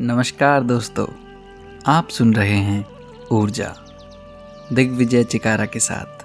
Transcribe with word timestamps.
नमस्कार 0.00 0.62
दोस्तों, 0.62 1.06
आप 1.86 2.08
सुन 2.08 2.34
रहे 2.34 2.56
हैं 2.56 2.86
ऊर्जा, 3.32 3.74
दिग्विजय 4.72 5.24
चिकारा 5.24 5.66
के 5.66 5.78
साथ। 5.78 6.24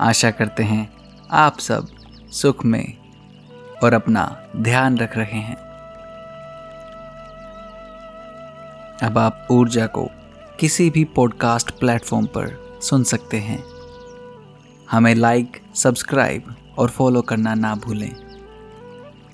आशा 0.00 0.30
करते 0.30 0.62
हैं 0.62 0.92
आप 1.30 1.58
सब 1.58 1.88
सुख 2.30 2.64
में 2.64 2.96
और 3.84 3.92
अपना 3.92 4.44
ध्यान 4.56 4.98
रख 4.98 5.16
रहे 5.16 5.38
हैं। 5.38 5.56
अब 9.02 9.18
आप 9.18 9.46
ऊर्जा 9.50 9.86
को 9.86 10.08
किसी 10.60 10.90
भी 10.90 11.04
पॉडकास्ट 11.04 11.70
प्लेटफॉर्म 11.70 12.26
पर 12.26 12.78
सुन 12.82 13.04
सकते 13.04 13.36
हैं। 13.36 13.64
हमें 14.90 15.14
लाइक 15.14 15.62
सब्सक्राइब 15.74 16.54
और 16.78 16.88
फॉलो 16.88 17.22
करना 17.22 17.54
ना 17.54 17.74
भूलें। 17.74 18.16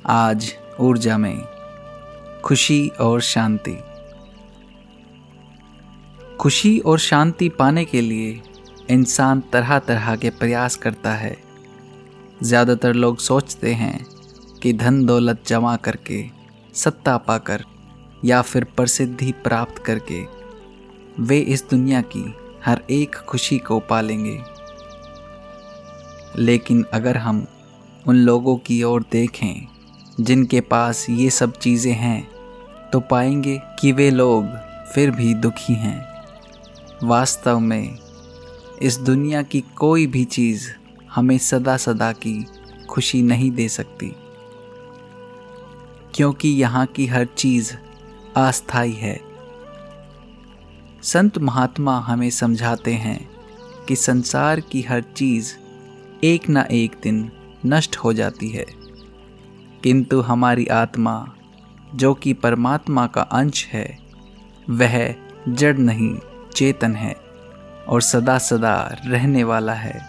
आज 0.07 0.53
ऊर्जा 0.81 1.19
में 1.19 1.58
खुशी 2.45 2.87
और 3.01 3.21
शांति। 3.21 3.77
खुशी 6.41 6.79
और 6.79 6.99
शांति 6.99 7.49
पाने 7.49 7.85
के 7.85 8.01
लिए 8.01 8.41
इंसान 8.91 9.41
तरह 9.53 9.79
तरह 9.79 10.15
के 10.17 10.31
प्रयास 10.31 10.77
करता 10.77 11.15
है। 11.15 11.37
ज़्यादातर 12.43 12.95
लोग 12.95 13.19
सोचते 13.19 13.73
हैं 13.75 14.07
कि 14.63 14.73
धन 14.73 15.05
दौलत 15.07 15.43
जमा 15.47 15.75
करके, 15.77 16.25
सत्ता 16.75 17.17
पाकर 17.19 17.65
या 18.25 18.41
फिर 18.43 18.65
प्रसिद्धि 18.77 19.33
प्राप्त 19.45 19.83
करके 19.85 20.23
वे 21.21 21.39
इस 21.39 21.65
दुनिया 21.71 22.01
की 22.07 22.25
हर 22.65 22.83
एक 22.91 23.17
खुशी 23.29 23.59
को 23.59 23.79
पालेंगे। 23.81 24.41
लेकिन 26.39 26.85
अगर 26.93 27.17
हम 27.17 27.47
उन 28.07 28.17
लोगों 28.17 28.57
की 28.57 28.83
ओर 28.83 29.05
देखें 29.13 29.67
जिनके 30.21 30.61
पास 30.63 31.07
ये 31.11 31.29
सब 31.31 31.53
चीज़ें 31.53 31.93
हैं 31.93 32.29
तो 32.93 33.01
पाएँगे 33.01 33.63
कि 33.81 33.93
वे 33.93 34.11
लोग 34.11 34.47
फिर 34.93 35.11
भी 35.11 35.35
दुखी 35.35 35.75
हैं। 35.75 36.23
वास्तव 37.03 37.59
में, 37.59 37.99
इस 38.83 38.99
दुनिया 38.99 39.43
की 39.43 39.61
कोई 39.61 40.07
भी 40.07 40.25
चीज़ 40.25 40.71
हमें 41.11 41.39
सदा 41.39 41.77
सदा 41.77 42.13
की 42.13 42.47
खुशी 42.89 43.23
नहीं 43.23 43.51
दे 43.51 43.69
सकती। 43.69 44.17
क्योंकि 46.15 46.49
यहाँ 46.49 46.87
की 46.87 47.07
हर 47.07 47.25
चीज़ 47.25 47.75
अस्थाई 48.37 48.93
है। 48.93 49.21
संत 51.03 51.39
महात्मा 51.39 51.99
हमें 51.99 52.31
समझाते 52.31 52.93
हैं 52.93 53.31
कि 53.89 53.97
संसार 53.97 54.61
की 54.61 54.83
हर 54.83 55.01
चीज़ 55.01 55.55
एक 56.25 56.49
ना 56.49 56.69
एक 56.71 56.97
दिन 57.03 57.33
नष्ट 57.67 57.97
हो 57.97 58.13
जाती 58.13 58.49
है। 58.49 58.67
किंतु 59.83 60.21
हमारी 60.21 60.67
आत्मा 60.67 61.35
जो 61.95 62.15
कि 62.15 62.33
परमात्मा 62.33 63.07
का 63.07 63.23
अंश 63.23 63.67
है, 63.67 63.99
वह 64.71 65.15
जड़ 65.49 65.77
नहीं, 65.77 66.19
चेतन 66.55 66.97
है 66.97 67.17
और 67.89 68.03
सदा 68.03 68.39
सदा 68.39 68.97
रहने 69.07 69.45
वाला 69.45 69.73
है। 69.73 70.01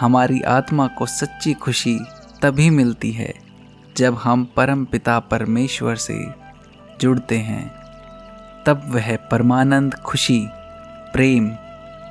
हमारी 0.00 0.40
आत्मा 0.40 0.86
को 0.86 1.06
सच्ची 1.06 1.52
खुशी 1.52 1.98
तभी 2.42 2.70
मिलती 2.70 3.12
है 3.12 3.34
जब 3.96 4.14
हम 4.14 4.44
परम 4.56 4.84
पिता 4.84 5.18
परमेश्वर 5.18 5.96
से 5.96 6.26
जुड़ते 7.00 7.38
हैं। 7.38 7.74
तब 8.66 8.82
वह 8.86 9.16
परमानंद 9.16 9.94
खुशी, 9.94 10.48
प्रेम 11.12 11.56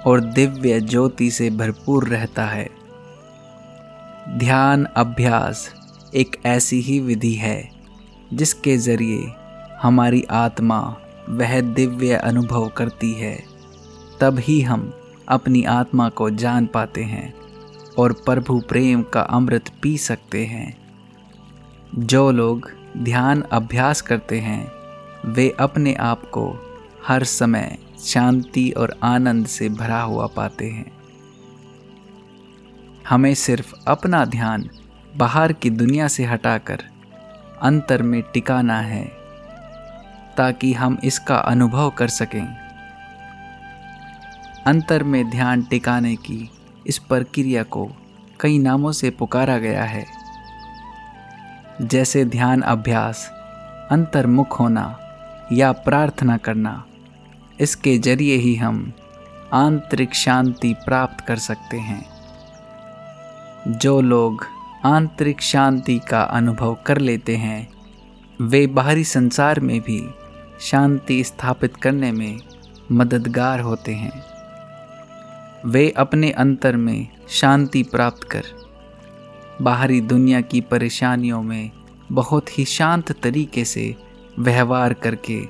और 0.06 0.22
दिव्य 0.22 0.82
ज्योति 0.82 1.32
से 1.32 1.50
भरपूर 1.50 2.08
रहता 2.08 2.46
है। 2.46 2.70
ध्यान 4.30 4.86
अभ्यास 4.86 5.83
एक 6.16 6.36
ऐसी 6.46 6.82
ही 6.82 7.00
विधि 7.00 7.34
है, 7.34 7.70
जिसके 8.34 8.78
ज़रिए 8.78 9.34
हमारी 9.82 10.24
आत्मा 10.24 10.98
वह 11.30 11.62
दिव्य 11.62 12.14
अनुभव 12.14 12.68
करती 12.68 13.12
है, 13.12 13.44
तब 14.20 14.40
ही 14.40 14.62
हम 14.62 14.94
अपनी 15.28 15.64
आत्मा 15.64 16.10
को 16.10 16.30
जान 16.30 16.66
पाते 16.66 17.04
हैं 17.04 17.34
और 17.98 18.14
प्रभु 18.14 18.60
प्रेम 18.60 19.04
का 19.04 19.22
अमृत 19.22 19.70
पी 19.82 19.98
सकते 19.98 20.46
हैं। 20.46 20.78
जो 21.96 22.32
लोग 22.32 22.72
ध्यान 22.98 23.42
अभ्यास 23.42 24.02
करते 24.02 24.40
हैं, 24.40 24.72
वे 25.26 25.56
अपने 25.60 25.94
आप 25.94 26.30
को 26.30 26.56
हर 27.08 27.24
समय 27.24 27.78
शांति 28.00 28.72
और 28.72 28.96
आनंद 29.04 29.48
से 29.48 29.70
भरा 29.70 30.02
हुआ 30.02 30.28
पाते 30.28 30.66
हैं। 30.66 30.92
हमें 33.10 33.34
सिर्फ़ 33.34 33.74
अपना 33.88 34.26
ध्यान 34.26 34.70
बाहर 35.18 35.54
की 35.54 35.70
दुनिया 35.70 36.08
से 36.08 36.26
हटाकर 36.26 36.84
अंतर 37.62 38.02
में 38.02 38.22
टिकाना 38.34 38.80
है, 38.80 39.04
ताकि 40.38 40.74
हम 40.74 40.98
इसका 41.04 41.36
अनुभव 41.36 41.90
कर 41.90 42.08
सकें। 42.08 42.48
अंतर 44.66 45.04
में 45.04 45.30
ध्यान 45.30 45.64
टिकाने 45.64 46.16
की 46.16 46.52
इस 46.88 46.98
प्रक्रिया 46.98 47.64
को 47.64 47.92
कई 48.40 48.58
नामों 48.58 48.92
से 48.92 49.10
पुकारा 49.10 49.58
गया 49.58 49.84
है। 49.84 50.06
जैसे 51.82 52.26
ध्यान 52.26 52.62
अभ्यास, 52.62 53.32
अंतर्मुख 53.92 54.60
होना 54.60 55.00
या 55.52 55.72
प्रार्थना 55.72 56.38
करना, 56.38 56.86
इसके 57.60 57.98
ज़रिए 57.98 58.36
ही 58.36 58.56
हम 58.56 58.94
आंतरिक 59.54 60.14
शांति 60.14 60.76
प्राप्त 60.86 61.22
कर 61.22 61.36
सकते 61.36 61.78
हैं। 61.78 62.06
जो 63.68 64.02
लोग 64.02 64.46
आंतरिक 64.86 65.42
शांति 65.42 66.00
का 66.10 66.22
अनुभव 66.22 66.78
कर 66.86 66.98
लेते 66.98 67.36
हैं। 67.36 67.68
वे 68.42 68.68
बाहरी 68.68 69.04
संसार 69.04 69.60
में 69.60 69.82
भी 69.82 70.10
शांति 70.62 71.24
स्थापित 71.24 71.76
करने 71.76 72.12
में 72.12 72.40
मददगार 72.92 73.60
होते 73.60 73.94
हैं। 73.94 74.24
वे 75.66 75.90
अपने 75.90 76.32
अंतर 76.32 76.76
में 76.76 77.08
शांति 77.30 77.84
प्राप्त 77.84 78.24
कर 78.24 78.44
बाहरी 79.62 80.02
दुनिया 80.02 80.42
की 80.42 80.62
परेशानियों 80.62 81.44
में 81.44 81.72
बहुत 82.12 82.60
ही 82.60 82.66
शांत 82.66 83.12
तरीके 83.12 83.66
से 83.66 83.96
व्यवहार 84.40 84.94
करके 84.94 85.42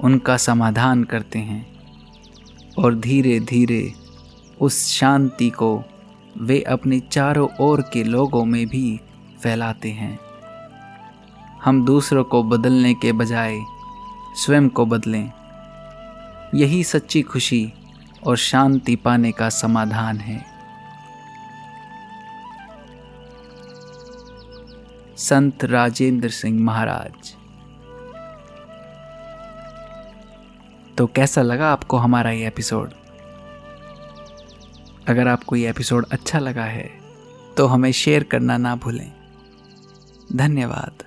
उनका 0.00 0.36
समाधान 0.36 1.04
करते 1.04 1.38
हैं 1.38 1.66
और 2.78 2.94
धीरे 2.94 3.40
धीरे 3.40 3.92
उस 4.60 4.86
शांति 4.86 5.50
को 5.50 5.84
वे 6.38 6.60
अपने 6.60 7.00
चारों 7.00 7.48
ओर 7.60 7.80
के 7.80 8.04
लोगों 8.04 8.44
में 8.44 8.66
भी 8.66 9.00
फैलाते 9.42 9.90
हैं। 9.90 10.18
हम 11.64 11.84
दूसरों 11.84 12.24
को 12.24 12.42
बदलने 12.42 12.94
के 12.94 13.12
बजाय 13.12 13.58
स्वयं 14.34 14.68
को 14.68 14.86
बदलें। 14.86 15.32
यही 16.54 16.84
सच्ची 16.84 17.22
खुशी 17.22 17.72
और 18.26 18.36
शांति 18.36 18.96
पाने 18.96 19.32
का 19.32 19.48
समाधान 19.48 20.18
है। 20.18 20.44
संत 25.16 25.64
राजेंद्र 25.64 26.28
सिंह 26.28 26.62
महाराज। 26.64 27.34
तो 30.98 31.06
कैसा 31.06 31.42
लगा 31.42 31.72
आपको 31.72 31.96
हमारा 31.96 32.30
ये 32.30 32.46
एपिसोड? 32.46 32.90
अगर 35.10 35.28
आपको 35.28 35.56
ये 35.56 35.70
एपिसोड 35.70 36.06
अच्छा 36.12 36.38
लगा 36.38 36.64
है 36.64 36.90
तो 37.56 37.66
हमें 37.66 37.92
शेयर 37.92 38.24
करना 38.24 38.56
ना 38.56 38.76
भूलें। 38.76 39.12
धन्यवाद। 40.32 41.02